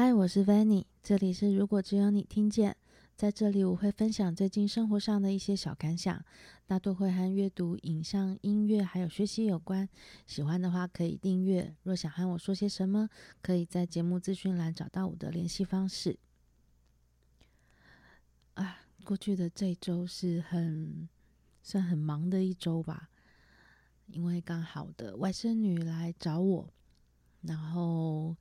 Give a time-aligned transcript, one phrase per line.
[0.00, 2.76] 嗨，我是 Vanny，这里是如果只有你听见。
[3.16, 6.24] 在这里我会分享最近生活上的一些小感想，
[6.68, 9.88] 大多会和阅读、影像、音乐还有学习有关。
[10.24, 11.74] 喜欢的话可以订阅。
[11.82, 13.08] 若想和我说些什么，
[13.42, 16.16] 可以在节目资讯栏找到我的联系方式。
[18.54, 21.08] 啊，过去的这周是很
[21.60, 23.10] 算很忙的一周吧，
[24.06, 26.72] 因为刚好的外甥女来找我，
[27.42, 28.36] 然后。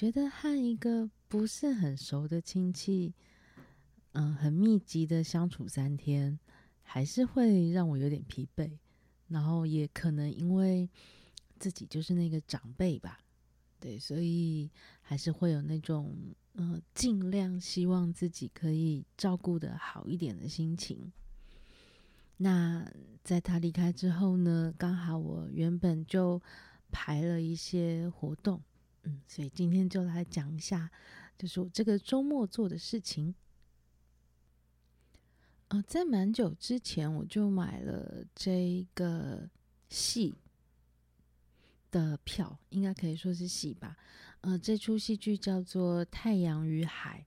[0.00, 3.12] 觉得和一个不是很熟的亲戚，
[4.12, 6.38] 嗯，很密集的相处三天，
[6.82, 8.78] 还是会让我有点疲惫。
[9.28, 10.88] 然后也可能因为
[11.58, 13.20] 自己就是那个长辈吧，
[13.78, 14.70] 对，所以
[15.02, 16.16] 还是会有那种
[16.54, 21.12] 嗯，尽量希望自己可以照顾的好一点的心情。
[22.38, 22.90] 那
[23.22, 26.40] 在他离开之后呢，刚好我原本就
[26.90, 28.62] 排了一些活动。
[29.02, 30.90] 嗯，所以今天就来讲一下，
[31.38, 33.34] 就是我这个周末做的事情。
[35.68, 39.48] 呃，在蛮久之前我就买了这个
[39.88, 40.34] 戏
[41.90, 43.96] 的票，应该可以说是戏吧。
[44.40, 47.24] 呃，这出戏剧叫做《太阳与海》。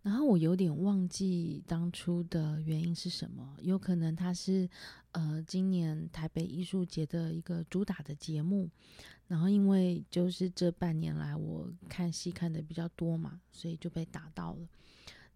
[0.00, 4.68] 然后我有点忘记当初的原因是什么，有可能它是
[5.12, 8.70] 呃今年台北艺术节的一个主打的节目，
[9.28, 14.68] 然后因为就是这半年来我看戏看的比较多嘛，所以就被打到了。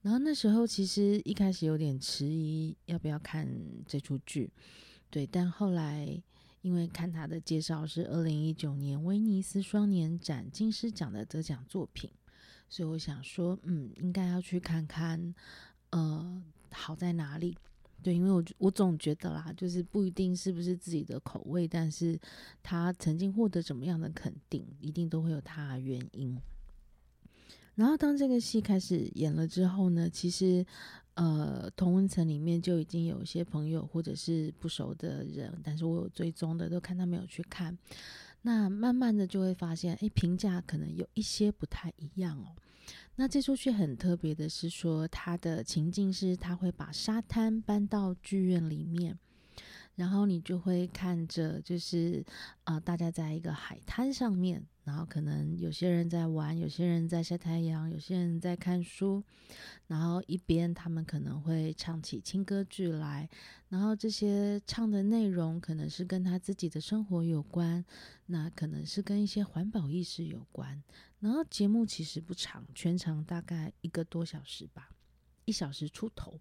[0.01, 3.49] 然后那时候其实一开始有点迟疑要不要看
[3.87, 4.51] 这出剧，
[5.11, 6.21] 对，但后来
[6.63, 12.11] 因为看他的介绍是二零一九年威尼斯双年展金狮奖的得奖作品。
[12.69, 15.35] 所以我想说，嗯，应该要去看看，
[15.91, 17.55] 呃，好在哪里？
[18.03, 22.19] 对，因为我我总觉得啦，就是不一定是不是自己的口味，但是
[22.63, 26.37] 他曾经获得怎么样的肯定，一定都会有他的原因。
[27.77, 30.65] 然后当这个戏开始演了之后呢，其实，
[31.15, 37.77] 呃，同温层里面就已经有一些朋友或者是不熟的人，但是我有追踪的，都看他没有去看。
[38.43, 42.55] 那慢慢的就会发现，哎，评价可能有一些不太一样哦。
[43.17, 49.19] 那这出剧很特别的是说，它的情境是他会把沙滩搬到剧院里面。
[49.95, 52.25] 然后你就会看着，就是
[52.65, 59.23] 啊、大家在一个海滩上面，然后可能有些人在玩，有些人在晒太阳，有些人在看书，
[59.87, 63.29] 然后一边他们可能会唱起轻歌剧来，
[63.69, 67.85] 然后这些唱的内容可能是跟他自己的生活有关，
[68.27, 70.83] 那可能是跟一些环保意识有关。
[71.21, 74.91] 然后节目其实不长，全长大概一个多小时吧，
[75.45, 76.39] 一小时出头。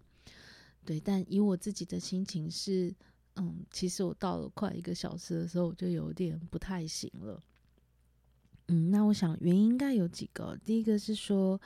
[0.84, 2.94] 对，但以我自己的心情是。
[3.36, 7.42] 嗯，其实我到了快一个小时的时候，我就有点不太行了。
[8.68, 10.58] 嗯，那我想原因应该有几个。
[10.64, 11.60] 第一个是说，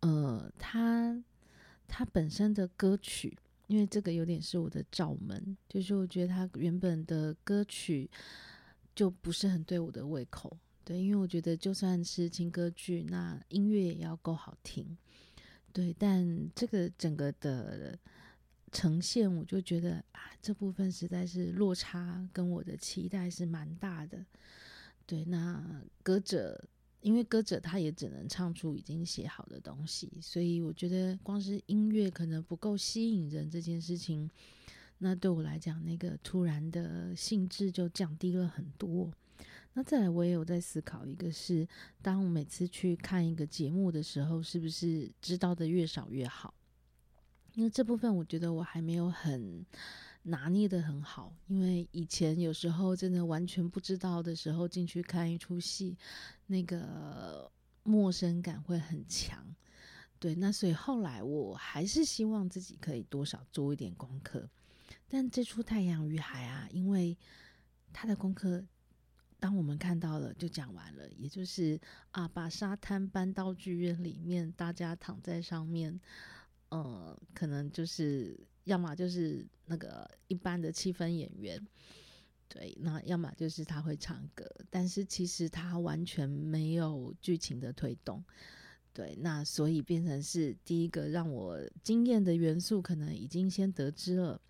[0.00, 1.22] 呃，他
[1.86, 8.10] 他本身的歌曲，因为这个有点是我的罩门，就是我觉得他原本的歌曲
[8.94, 10.56] 就不是很对我的胃口。
[10.84, 14.96] 对，因为我觉得就算是轻歌剧，那音乐也要够好听。
[15.72, 17.98] 对，但这个整个的。
[18.74, 24.24] 呈现我就觉得啊，这部分实在是落差跟我的期待是蛮大的。
[25.06, 26.62] 对，那歌者，
[27.00, 34.30] 因为歌者他也只能唱出已经写好的东西，所以我觉得光是音乐可能不够吸引人这件事情，
[34.98, 39.10] 那对我来讲，那个突然的兴致就降低了很多。
[39.74, 41.66] 那再来，我也有在思考一个是，
[42.02, 46.52] 当我每次去看一个节目的时候，是不是知道的越少越好？
[47.54, 49.64] 因为这部分我觉得我还没有很
[50.24, 55.96] 拿捏得很好，因为以前有时候真的完全不知道的时候进去看一出戏，
[56.46, 57.50] 那个
[57.82, 59.44] 陌生感会很强。
[60.20, 64.48] 对，那所以后来我还是希望自己可以多少做一点功课。
[65.08, 67.18] 但这出《太阳与海》啊，因为
[67.92, 68.64] 他的功课，
[69.40, 71.80] 当我们看到了就讲完了，也就是
[72.12, 76.00] 啊，把沙滩搬到剧院里面，大家躺在上面。
[76.72, 78.34] 呃，可能就是
[78.64, 81.60] 要么就是那个一般的气氛演员，
[82.48, 88.24] 对，那要么就是他会唱歌，但是其实他完全没有剧情的推动，
[88.94, 94.40] 对，那所以变成是第一个让我惊艳的元素，可能已经先得知了，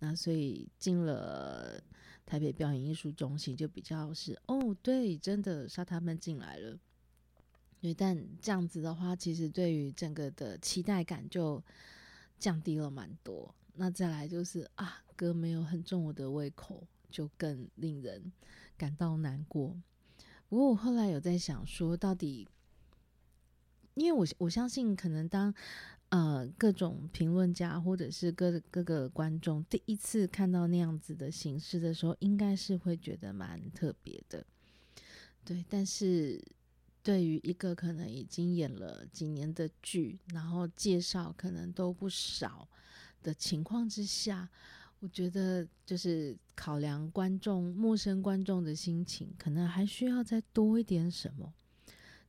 [0.00, 1.80] 那所以进了
[2.26, 6.76] 台北表演艺术中心就比较是哦，对，真的沙他们进来了。
[7.80, 11.62] 对，但这样子的话，其实对于整个的期待感就
[12.38, 13.54] 降低了蛮多。
[13.74, 18.32] 那再来就是啊，歌没有很重我的胃口，就更令人
[18.76, 19.76] 感到难过。
[20.48, 22.48] 不过我后来有在想说，到底
[23.94, 25.54] 因为我我相信，可能当
[26.08, 34.44] 呃各种评论家或者是各各个观众第一次看到那样子的形式的时候，应该是会觉得蛮特别的。
[35.44, 36.42] 对，但是
[37.08, 42.68] 对于一个可能已经演了几年的剧，然后介绍可能都不少
[43.22, 44.46] 的情况之下，
[45.00, 51.50] 我觉得就是考量观众、陌生观众的心情，可能还需要再多一点什么。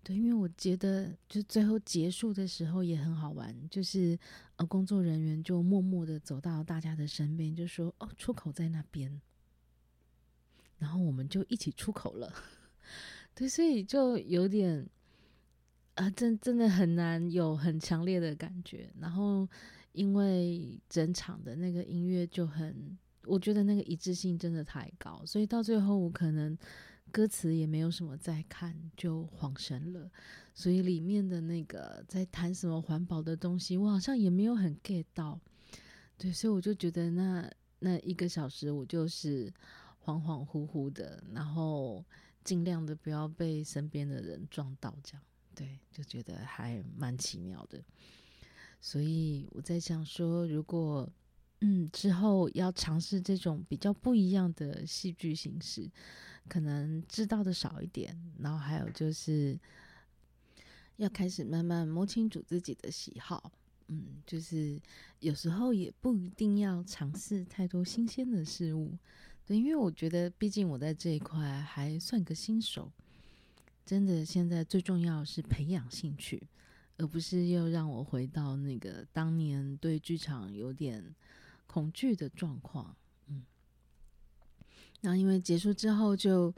[0.01, 4.17] 对，因为我觉得就最后结束的时候也很好玩，就是
[4.55, 9.19] 呃工作人员就默默的走到大家的身边，就说：“哦，出口在那边。”
[10.79, 12.33] 然后我们就一起出口了。
[13.39, 14.86] 对，所以就有点
[15.94, 18.91] 啊、真真的很难有很强烈的感觉。
[19.00, 19.47] 然后
[19.94, 26.57] 因为整场的那个音乐就很，我觉得那个一致性真的太高，所以到最后我可能
[27.13, 30.12] 歌词也没有什么在看，就恍神了。
[30.53, 35.39] 所以里面的那个在谈什么环保的东西，我好像也没有很 get 到。
[36.18, 37.50] 对，所以我就觉得那
[37.80, 39.50] 那一个小时我就是
[40.03, 42.03] 恍恍惚惚的，然后。
[42.49, 45.21] 尽量的不要被身边的人撞到，这样
[45.53, 47.79] 对，就觉得还蛮奇妙的。
[48.81, 51.07] 所以我在想说，如果
[51.59, 55.87] 嗯之后要尝试这种比较不一样的戏剧形式，
[56.47, 59.55] 可能知道的少一点，然后还有就是
[60.95, 63.51] 要开始慢慢摸清楚自己的喜好，
[63.89, 64.81] 嗯，就是
[65.19, 68.97] 有时候也不一定要尝试太多新鲜的事物。
[69.49, 72.91] 对，因为我觉得，毕竟我在这一块还算个新手，
[73.83, 76.47] 真的现在最重要是培养兴趣，
[76.97, 81.15] 而不是又让我回到那个当年对剧场有点
[81.65, 82.95] 恐惧的状况。
[83.25, 83.43] 嗯，
[85.01, 86.53] 然后因为结束之后就，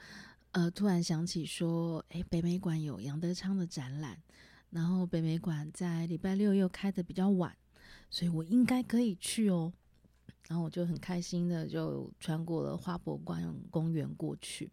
[0.51, 4.21] 呃，突然想起说，诶，北美馆有杨德昌的展览，
[4.69, 7.55] 然后北美馆在礼拜六又开得比较晚，
[8.09, 9.71] 所以我应该可以去哦。
[10.47, 14.69] 然后我就很开心的就穿过了花博馆公园过去，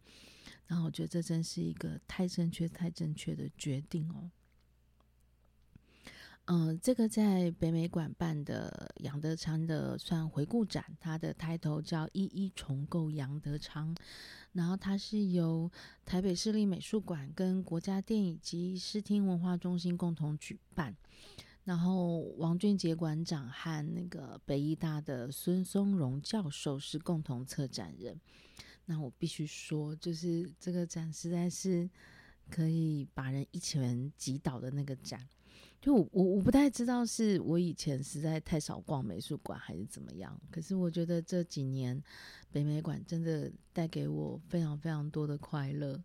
[0.66, 4.30] 然后我觉得这真是一个太正确、太正确的决定哦。
[6.50, 13.94] 嗯、这个在北美馆办的杨德昌的算回顾展，它的抬头叫“一一重构杨德昌”，
[14.52, 15.70] 然后它是由
[16.06, 20.96] 台北市立美术馆跟国家电影及视听文化中心共同举办。
[21.68, 28.18] 然后王俊杰馆长和那个北艺大的孙松荣教授是共同策展人。
[28.86, 31.86] 那我必须说，就是这个展实在是
[32.48, 35.20] 可以把人一拳击倒的那个展。
[35.78, 40.40] 就我我我不太知道是我以前实在太少逛美术馆还是怎么样。
[40.50, 42.02] 可是我觉得这几年
[42.50, 46.02] 北美馆真的带给我非常非常多的快乐。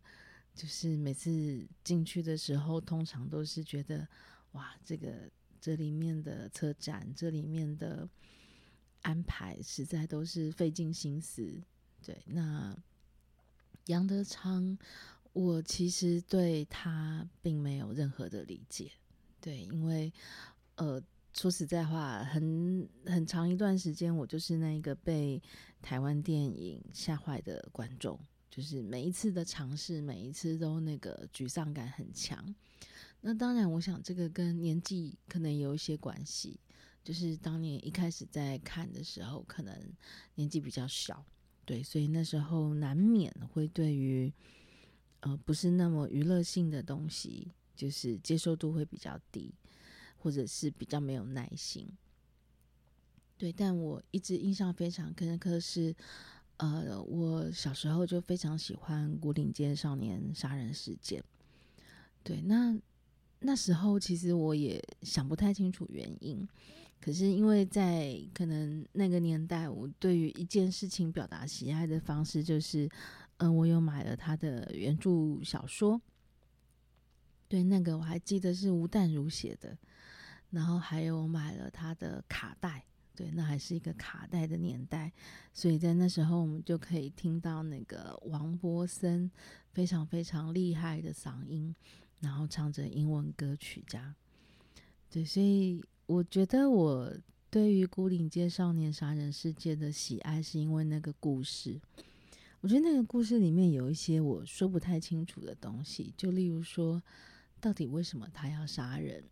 [0.54, 4.06] 就是每次进去的时候，通常都是觉得
[4.52, 5.32] 哇，这个。
[5.64, 8.10] 这里面的策展，这里面的
[9.04, 11.64] 安排，实在都是费尽心思。
[12.06, 12.78] 对，那
[13.86, 14.78] 杨德昌，
[15.32, 18.92] 我其实对他并没有任何的理解。
[19.40, 20.12] 对，因为
[20.76, 21.02] 呃，
[21.34, 25.42] 说实在话，很很长一段时间，我就是那个被
[25.82, 28.20] 台湾电影吓坏的观众，
[28.50, 32.54] 就是每一次的尝试，每一次都那个沮丧感很强。
[33.26, 36.60] 那当然，我想这个跟年纪可能有一些关系。
[37.06, 39.78] 就是当年一开始在看的时候，可能
[40.36, 41.26] 年纪比较小，
[41.66, 44.32] 对，所以那时候难免会对于
[45.20, 49.54] 呃不是那么娱乐性的东西，就是接受度会比较低，
[50.18, 51.90] 或者是比较没有耐心。
[53.38, 55.94] 对，但我一直印象非常深刻是，
[56.56, 61.22] 呃，我小时候就非常喜欢《古岭街少年杀人事件》。
[62.24, 62.78] 对，那。
[63.46, 66.48] 那时候其实我也想不太清楚原因，
[67.02, 72.90] 可是因为在可能那个年代，我对于一件事情表达喜爱的方式就是，
[73.38, 76.02] 嗯、我有买了他的原著小说，
[77.50, 79.78] 对，那个我还记得是吴淡如写的，
[80.50, 85.12] 然后还有买了他的卡带，对，那还是一个卡带的年代，
[85.52, 89.30] 所以在那时候我们就可以听到那个王波森
[89.74, 91.76] 非常非常厉害的嗓音。
[92.24, 94.16] 然后唱着英文歌曲，这样，
[95.12, 97.14] 对，所以我觉得我
[97.50, 101.82] 对于《孤岭街少年杀人事件》的喜爱，是因为那个故事。
[102.62, 107.04] 我觉得那个故事里面有一些我说不太清楚的东西，就例如说，
[107.60, 109.26] 到底为什么他要杀人？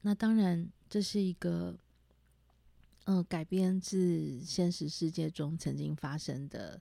[0.00, 1.78] 那当然，这是一个，
[3.04, 6.80] 呃，改编自现实世界中曾经发生的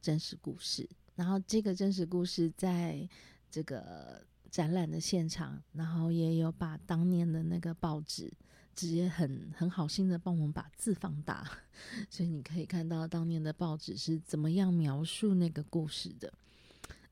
[0.00, 0.88] 真实故事。
[1.16, 3.08] 然后，这个真实故事在
[3.50, 4.24] 这个。
[4.52, 8.30] 展览的现场，然后也有把当年的那个报纸
[8.74, 11.50] 直接很很好心的帮我们把字放大，
[12.10, 16.30] 所以你可以看到当年的报纸是怎么样描述那个故事的。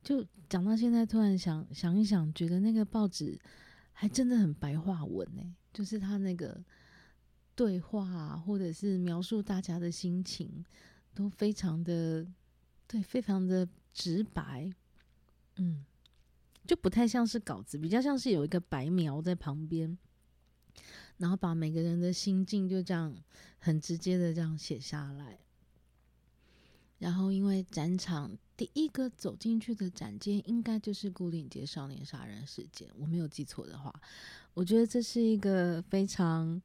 [0.05, 3.41] 就讲到现在，突然想想一想，觉得那个报纸
[3.93, 5.43] 还真的很白话文呢，
[5.73, 6.63] 就是他那个
[7.55, 10.63] 对话，或者是描述大家的心情，
[11.15, 12.27] 都非常的
[12.87, 14.71] 对，非常的直白，
[15.57, 15.85] 嗯，
[16.67, 19.99] 就不太像是稿子，比较像是有一个白描在旁边，
[21.17, 23.17] 然后把每个人的心境就这样
[23.59, 25.39] 很直接的这样写下来。
[26.99, 32.91] 然后，因为展场第一个走进去的展间，应该就是牯岭街少年杀人事件。
[32.99, 33.91] 我没有记错的话，
[34.53, 36.61] 我觉得这是一个非常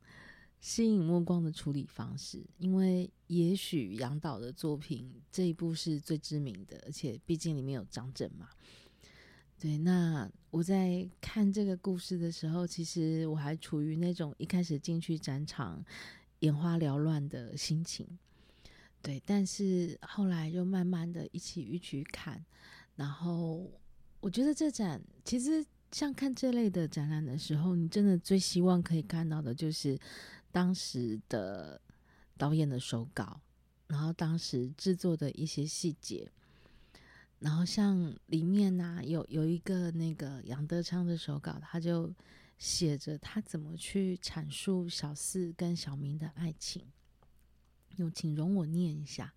[0.60, 2.46] 吸引目光的处理方式。
[2.58, 8.50] 因为也许杨导的作品这一部是最知名的，而且毕竟里面有张震嘛。
[9.60, 15.84] 对，那我在看这个故事的时候，其实我还处于那种一开始进去展场
[16.40, 18.08] 眼花缭乱的心情。
[19.02, 22.44] 对，但是后来就慢慢的一起一起看，
[22.96, 23.72] 然后
[24.20, 29.98] 我觉得这展其实像看这类的展览的时候，你真的最希望可以看到的就是
[30.52, 31.80] 当时的
[32.38, 33.40] 导演的手稿，
[33.88, 36.30] 然后当时制作的一些细节，
[37.40, 42.14] 然后像里面呢、有有一个那个杨德昌的手稿，他就
[42.58, 46.84] 写着他怎么去阐述小四跟小明的爱情。
[47.98, 49.34] 有，请容我念一下。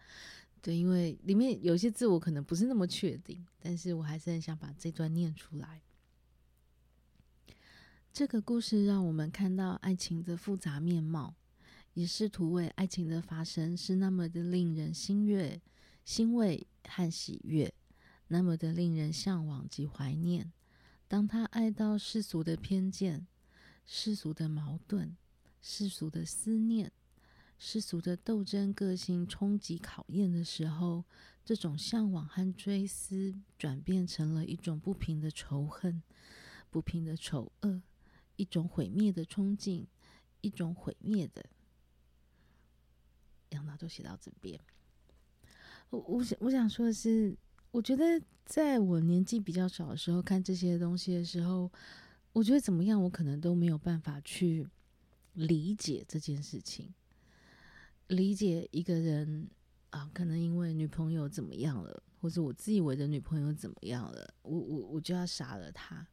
[0.60, 5.82] 对，因为里面有些字我可能不是那么确定，但是我还是很想把这段念出来。
[8.12, 11.36] 这个故事让我们看到爱情的复杂面貌，
[11.94, 15.60] 也试图为爱情的发生是那么的令人欣悦、
[16.04, 17.72] 欣慰和喜悦，
[18.28, 20.52] 那么的令人向往及怀念。
[21.08, 23.26] 当他爱到世俗的偏见、
[23.84, 25.16] 世俗的矛盾、
[25.60, 26.92] 世俗的思念。
[27.60, 31.04] 世俗的斗争、个性冲击、考验的时候，
[31.44, 36.00] 这种向往和追思转变成了一种不平的仇恨、
[36.70, 37.82] 不平的丑恶，
[38.36, 39.88] 一种毁灭的冲劲，
[40.40, 41.44] 一种毁灭的。
[43.48, 44.60] 杨导都写到这边，
[45.90, 47.36] 我我想我想说的是，
[47.70, 51.70] 我觉得在我年纪比较小的时候看这些东西的时候，
[52.32, 54.66] 我觉得怎么样，我可能都没有办法去
[55.34, 56.92] 理解这件事情。
[58.08, 59.48] 理解一个人
[59.90, 66.06] 啊，可能因为女朋友怎么样了，或者我自以为的女朋友怎么样了，我我我就要杀了他。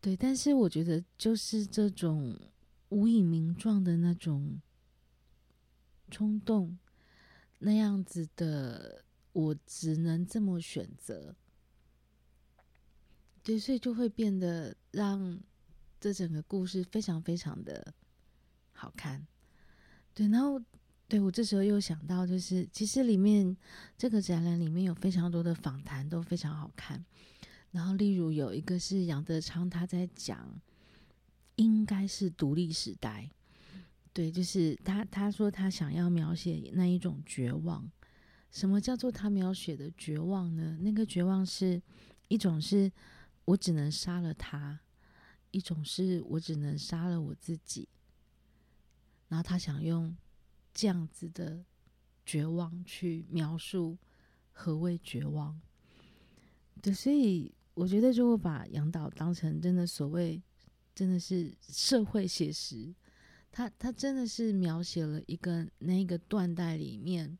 [0.00, 2.38] 对，但是我觉得就是这种
[2.88, 4.60] 无以名状的那种
[6.10, 6.78] 冲动，
[7.58, 9.03] 那样子的，
[9.34, 11.36] 我只能这么选择。
[13.42, 15.38] 对，所以就会变得让
[16.00, 17.94] 这整个故事非常非常的
[18.72, 19.26] 好看。
[20.14, 20.58] 对，然后。
[21.06, 23.54] 对，我这时候又想到，就是其实里面
[23.96, 27.04] 这个展览里面有非常多的访谈，都非常好看。
[27.70, 30.58] 然后，例如有一个是杨德昌，他在讲，
[31.56, 33.30] 应该是独立时代。
[34.14, 37.86] 对，就是他他说他想要描写那一种绝望。
[38.54, 40.78] 什么叫做他描写的绝望呢？
[40.80, 41.82] 那个绝望是
[42.28, 42.90] 一种是
[43.44, 44.80] 我只能杀了他，
[45.50, 47.86] 一种是我只能杀了我自己。
[49.28, 50.16] 然后他想用。
[50.76, 51.64] 这样子的
[52.26, 53.96] 绝望去描述
[54.50, 55.60] 何谓绝望，
[56.82, 60.42] 对，所以我觉得如果把杨导当成真的所谓
[60.92, 62.92] 真的是社会写实，
[63.52, 67.38] 他他真的是描写了一个那个断代里面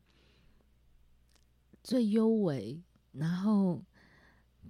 [1.85, 3.85] 最优微，然后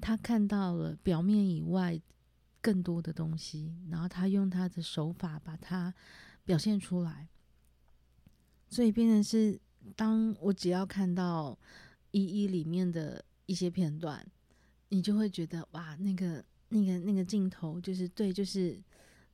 [0.01, 1.98] 他看到了表面以外
[2.60, 5.93] 更多的东西，然后他用他的手法把它
[6.43, 7.29] 表现出来。
[8.67, 9.57] 所以变成是，
[9.95, 11.57] 当我只要看到
[12.12, 14.27] 一一里面的一些片段，
[14.89, 18.84] 你就会觉得哇，那个那个那个镜头就是对，就是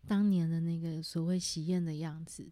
[0.05, 2.47] 当年的那个所谓喜宴的样子。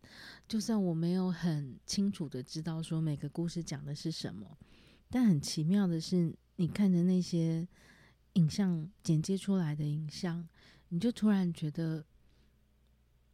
[0.48, 4.58] 就算我没有很清楚的知道说每个故事讲的是什么，
[5.10, 7.68] 但很奇妙的是，你看着那些
[8.34, 10.48] 影像剪接出来的影像，
[10.90, 12.06] 你就突然觉得，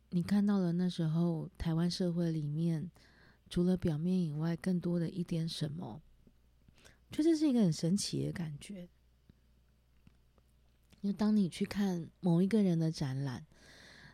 [0.10, 2.92] 你看到了那时候台湾社会里面。
[3.48, 6.02] 除了表面以外，更多的一点什么，
[7.12, 8.90] 就这是一个很神奇的感觉。
[11.04, 13.46] 就当你去看某一个人的展览，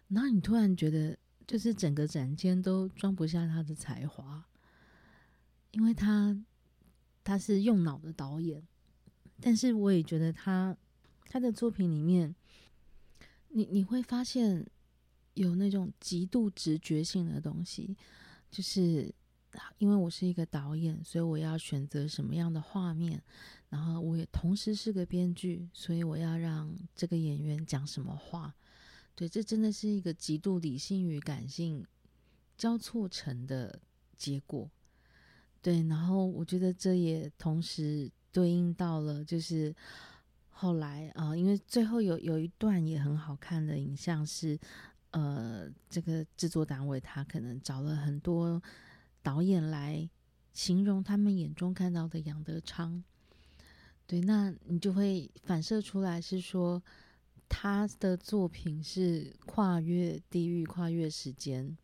[0.10, 4.46] 然后你突然觉得，就是整个展间都装不下他的才华，
[5.72, 6.38] 因为他
[7.24, 8.66] 他是用脑的导演，
[9.40, 10.75] 但是我也觉得他
[11.25, 12.36] 他的作品里面
[13.50, 14.66] 你你会发现
[15.36, 17.96] 有那种极度直觉性的东西，
[18.50, 19.13] 就是
[19.78, 23.22] 因为我是一个导演，所以我要选择什么样的画面，
[23.70, 28.56] 然后我也同时是个编剧，所以我要让这个演员讲什么话。
[29.13, 31.86] 对，这真的是一个极度理性与感性
[32.58, 33.80] 交错成的
[34.18, 34.70] 结果。
[35.62, 39.75] 对，然后我觉得这也同时对应到了，就是
[40.50, 44.58] 后来啊、因为最后有有一段也很好看的影像是，
[45.12, 48.62] 呃，这个制作单位他可能找了很多
[49.22, 50.10] 导演来
[50.53, 53.03] 形容他们眼中看到的杨德昌。
[54.08, 56.82] 对，那你就会反射出来是说。
[57.53, 61.77] 他的作品是跨越地域、跨越时间，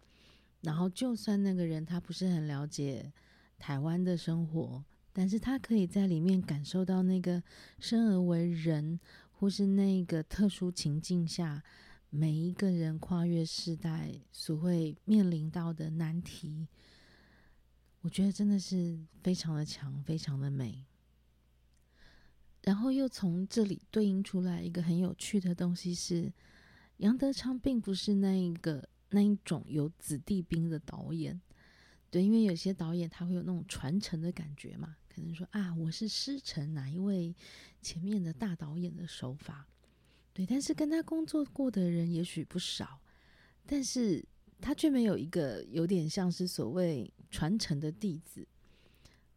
[0.62, 3.12] 然后就算那个人他不是很了解
[3.58, 7.42] 台湾的生活，但是他可以在里面感受到那个
[7.80, 9.00] 生而为人，
[9.32, 11.64] 或是那个特殊情境下
[12.10, 16.68] 每一个人跨越世代所会面临到的难题。
[18.02, 20.86] 我觉得真的是非常的强，非常的美。
[22.64, 26.32] 然后又从这里对应出来一个很有趣的东西是，
[26.98, 31.40] 杨德昌并不是那一个那一种有子弟兵的导演，
[32.10, 37.36] 对，因为有些导演他会有那种传承的感觉嘛，可能说啊，我是师承哪一位
[37.82, 39.68] 前面的大导演的手法，
[40.34, 43.00] 对，但是跟他工作过的人也许不少，
[43.66, 44.26] 但是
[44.60, 48.48] 他却没有一个有点像是所谓传承的弟子，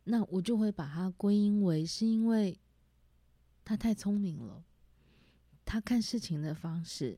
[0.05, 2.59] 那我就会把它归因为是因为。
[3.63, 4.65] 他太聪明了，
[5.65, 7.17] 他看事情的方式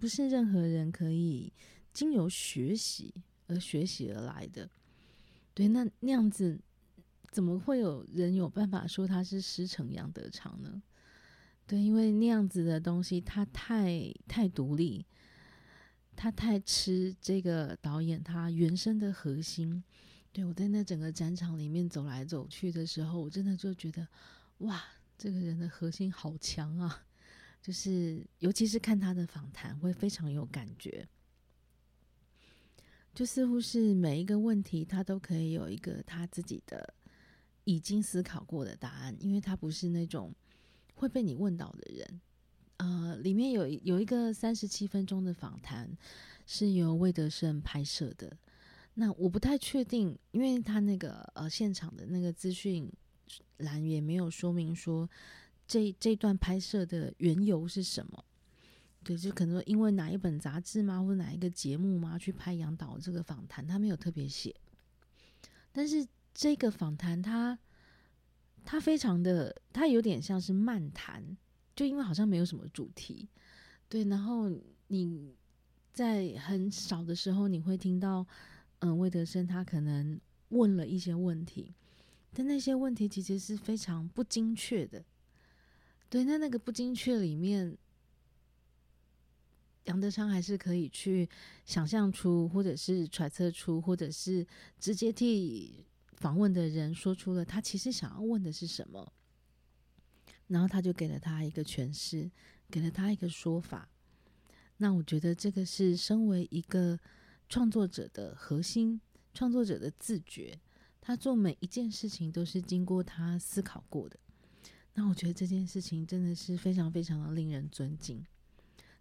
[0.00, 1.52] 不是任何人可以
[1.92, 3.14] 经由学习
[3.46, 4.68] 而学习而来的。
[5.52, 6.60] 对，那那样子
[7.30, 10.82] 怎么会有人有办法说他是师承杨德昌呢？
[11.66, 15.06] 对，因为那样子的东西，他太太独立，
[16.14, 19.82] 他太吃这个导演他原生的核心。
[20.32, 24.06] 对，我在那整个展场里面走来走去的时候，我真的就觉得
[24.58, 24.82] 哇。
[25.16, 27.06] 这个人的核心好强啊，
[27.62, 31.06] 就是尤其是看他的访谈，会非常有感觉。
[33.14, 36.92] 就似乎是每一个问题，他都可以有一个他自己的
[37.64, 40.34] 已经思考过的答案，因为他不是那种
[40.94, 42.20] 会被你问到的人。
[42.78, 45.96] 呃，里面有有一个三十七分钟的访谈，
[46.44, 48.36] 是由魏德胜拍摄的。
[48.94, 52.92] 那我不太确定，因为他那个呃现场的那个资讯。
[53.58, 55.08] 栏也没有说明说
[55.66, 58.24] 这这段拍摄的缘由是什么，
[59.04, 64.54] 对，就可能说因为哪一本杂志吗，或者哪一个节目吗，去拍杨导这个访谈，他没有特别写。
[65.72, 67.58] 但是这个访谈，他
[68.64, 71.36] 他非常的，他有点像是漫谈，
[71.76, 73.28] 就因为好像没有什么主题，
[73.88, 74.04] 对。
[74.04, 74.50] 然后
[74.88, 75.34] 你
[75.92, 78.26] 在很少的时候，你会听到，
[78.78, 81.74] 嗯，魏德圣他可能问了一些问题。
[82.36, 85.04] 但那些问题其实是非常不精确的，
[86.08, 87.78] 对，那那个不精确里面，
[89.84, 91.28] 杨德昌还是可以去
[91.64, 94.46] 想象出，或者是揣测出，或者是
[94.78, 99.12] 直接替访问的人说出了他其实想要问的是什么，
[100.46, 102.30] 然后他就给了他一个诠释，
[102.70, 103.88] 给了他一个说法。
[104.78, 106.98] 那我觉得这个是身为一个
[107.48, 109.00] 创作者的核心，
[109.32, 110.58] 创作者的自觉。
[111.00, 114.18] 他做每一件事情都是经过他思考过的，
[114.94, 118.24] 那我觉得这件事情真的是非常非常的令人尊敬。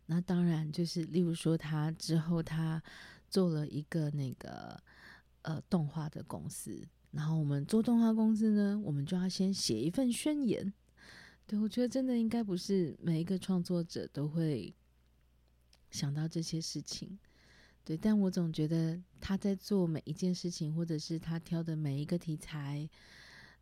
[0.05, 2.81] 那当然就是，例如说他之后他
[3.29, 4.77] 做了一个那个
[5.43, 10.73] 呃动画的公司，然后我们做动画公司呢，我们就要先写一份宣言。
[11.47, 14.73] 对，我觉得真的应该不是每一个创作者都会
[15.91, 17.17] 想到这些事情。
[17.85, 22.89] 对，但我总觉得他在做每一件事情，或者是他挑的每一个题材，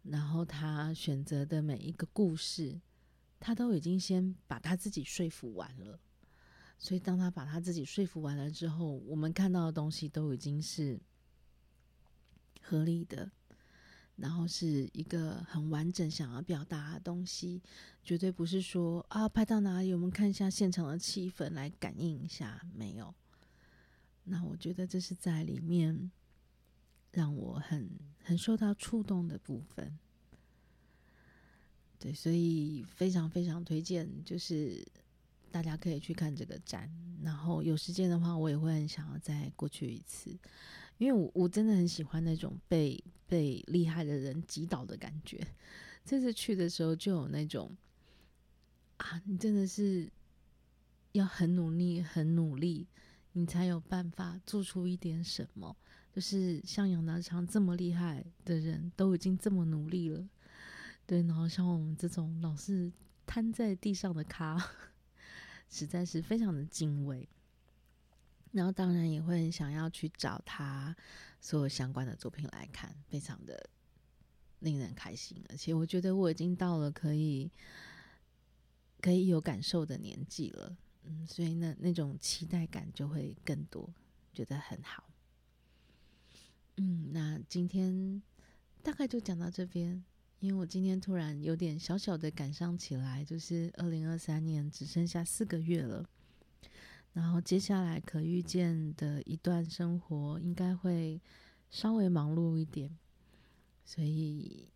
[0.04, 2.80] 然后他选择的每一个故事，
[3.40, 6.00] 他都已经先把他自己说服完了。
[6.84, 11.00] 所以，当他把他自己说服完了之后，我们看到的东西都已经是
[12.60, 13.32] 合理的，
[14.16, 17.62] 然后是一个很完整想要表达的东西，
[18.04, 23.14] 绝对不是说啊，拍到哪里，我们看一下现场的气氛来感应一下，没有。
[24.24, 26.12] 那我觉得这是在里面
[27.12, 27.92] 让我很
[28.24, 30.00] 很受到触动的部分，
[32.00, 34.84] 对，所以非常非常推荐，就是
[35.52, 36.90] 大家可以去看这个展，
[37.22, 40.36] 然后有时间的话，我也会很想要再过去一次，
[40.98, 45.46] 因为我我真的很喜欢那种被被厉害的人击倒的感觉。
[46.06, 47.76] 这次去的时候就有那种
[48.98, 50.12] 啊，你真的是。
[51.14, 52.88] 要很努力，很努力，
[53.34, 55.76] 你才有办法做出一点什么。
[56.10, 60.26] 就是像杨达昌这么厉害的人，都已经这么努力了，
[61.06, 61.22] 对。
[61.24, 62.90] 然后像我们这种老是
[63.26, 64.58] 瘫在地上的咖，
[65.72, 67.28] 实在是非常的敬畏。
[68.52, 70.94] 然后当然也会很想要去找他
[71.40, 73.70] 所有相关的作品来看，非常的
[74.60, 75.42] 令人开心。
[75.48, 77.50] 而且我觉得我已经到了可以
[79.00, 83.90] 可以有感受的年纪了，嗯，所以那那种期待感就会更多，
[84.34, 85.10] 觉得很好。
[86.76, 88.22] 嗯，那今天
[88.84, 90.04] 大概就讲到这边，
[90.42, 96.04] 因为我今天突然有点小小的感伤起来，就是二零二三年只剩下四个月了。
[97.14, 101.22] 然后接下来可预见的一段生活应该会
[101.70, 102.98] 稍微忙碌一点，
[103.86, 104.68] 所以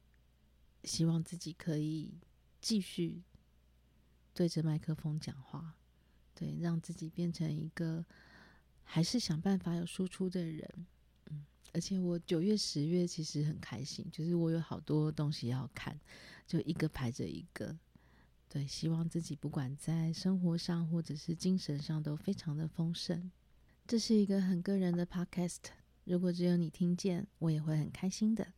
[0.83, 2.13] 希望自己可以
[2.61, 3.23] 继续
[4.35, 5.73] 对着麦克风讲话，
[6.35, 8.05] 对，让自己变成一个
[8.83, 10.85] 还是想办法有输出的人。
[11.75, 15.99] 而且我九月、十月其实很开心，就是我有好多东西要看，
[16.47, 17.77] 就一个排着一个。
[18.47, 23.29] 对，希望自己不管在生活上或者是精神上都非常的丰盛。
[23.85, 25.57] 这是一个很个人的 podcast，
[26.05, 28.53] 如果只有你听见，我也会很开心的。